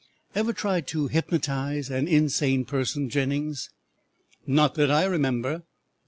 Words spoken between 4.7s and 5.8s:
that I remember."